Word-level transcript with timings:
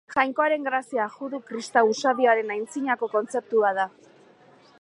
Jainkoaren 0.11 0.63
Grazia 0.67 1.05
judu-kristau 1.17 1.83
usadioaren 1.91 2.57
antzinako 2.57 3.11
kontzeptu 3.15 3.63
bat 3.67 3.83
da. 3.83 3.91